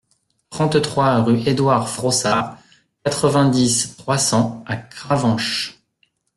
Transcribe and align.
trente-trois 0.49 1.21
rue 1.21 1.43
Édouard 1.45 1.87
Frossard, 1.87 2.57
quatre-vingt-dix, 3.03 3.97
trois 3.97 4.17
cents 4.17 4.63
à 4.65 4.75
Cravanche 4.75 5.79